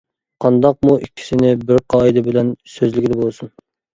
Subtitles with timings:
[0.43, 3.53] قانداقمۇ ئىككىسىنى بىر قائىدە بىلەن سۆزلىگىلى بولسۇن.